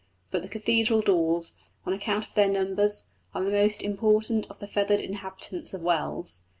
But 0.31 0.41
the 0.41 0.47
cathedral 0.49 1.01
daws, 1.01 1.53
on 1.85 1.93
account 1.93 2.25
of 2.27 2.33
their 2.33 2.49
numbers, 2.49 3.11
are 3.35 3.43
the 3.43 3.51
most 3.51 3.83
important 3.83 4.49
of 4.49 4.57
the 4.57 4.65
feathered 4.67 4.99
inhabitants 4.99 5.75
of 5.75 5.83
Wells. 5.83 6.41